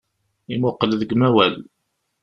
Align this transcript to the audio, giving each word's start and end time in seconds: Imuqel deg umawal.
Imuqel 0.53 0.91
deg 1.01 1.11
umawal. 1.15 1.55